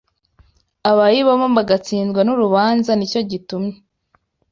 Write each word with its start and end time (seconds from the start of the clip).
abayibamo 0.89 1.47
bagatsindwa 1.57 2.21
n’urubanza 2.23 2.91
ni 2.95 3.05
cyo 3.11 3.21
gitumye 3.29 3.75